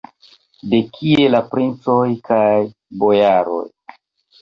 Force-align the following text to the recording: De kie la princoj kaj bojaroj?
De 0.71 0.79
kie 0.95 1.27
la 1.35 1.43
princoj 1.53 2.09
kaj 2.33 2.51
bojaroj? 3.07 3.65